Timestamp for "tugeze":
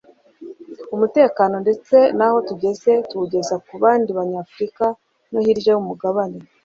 2.49-2.91